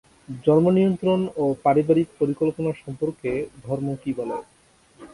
জন্ম 0.45 0.65
নিয়ন্ত্রণ 0.77 1.19
ও 1.37 1.55
পারিবারিক 1.63 2.07
পরিকল্পনা 2.19 2.71
সম্পর্কে 2.81 3.31
ধর্ম 3.65 3.87
কি 4.01 4.11
বলে? 4.19 4.37